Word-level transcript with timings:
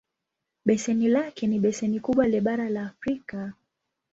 Beseni 0.65 1.07
lake 1.07 1.47
ni 1.47 1.59
beseni 1.59 1.99
kubwa 1.99 2.27
le 2.27 2.41
bara 2.41 2.69
la 2.69 2.83
Afrika. 2.85 3.53